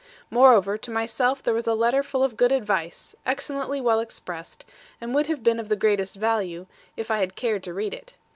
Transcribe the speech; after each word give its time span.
Moreover, 0.31 0.79
to 0.79 0.89
myself 0.89 1.43
there 1.43 1.53
was 1.53 1.67
a 1.67 1.75
letter 1.75 2.01
full 2.01 2.23
of 2.23 2.35
good 2.35 2.51
advice, 2.51 3.15
excellently 3.23 3.79
well 3.79 3.99
expressed, 3.99 4.65
and 4.99 5.13
would 5.13 5.27
have 5.27 5.43
been 5.43 5.59
of 5.59 5.69
the 5.69 5.75
greatest 5.75 6.15
value, 6.15 6.65
if 6.97 7.11
I 7.11 7.19
had 7.19 7.35
cared 7.35 7.61
to 7.65 7.73
read 7.75 7.93
it. 7.93 8.15